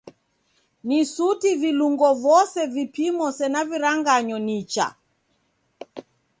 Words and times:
Ni 0.91 0.99
suti 1.09 1.51
vilungo 1.63 2.07
vose 2.25 2.59
vipimo 2.73 3.25
sena 3.37 3.61
viranganyo 3.69 4.37
nicha. 4.49 4.87